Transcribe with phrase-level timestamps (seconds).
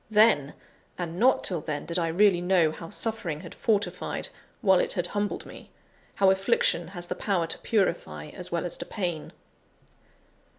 [0.09, 0.55] then,
[0.97, 4.29] and not till then, did I really know how suffering had fortified,
[4.61, 5.69] while it had humbled me;
[6.15, 9.31] how affliction has the power to purify, as well as to pain.